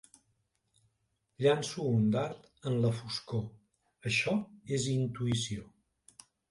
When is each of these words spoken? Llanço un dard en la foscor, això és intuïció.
Llanço 1.45 1.85
un 1.99 2.09
dard 2.17 2.49
en 2.73 2.81
la 2.87 2.93
foscor, 3.03 3.47
això 4.13 4.37
és 4.81 4.93
intuïció. 4.99 5.71